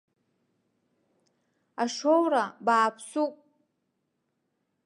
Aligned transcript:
Ашоу 1.81 2.23
ра 2.31 2.43
бааԥсуп. 2.65 3.33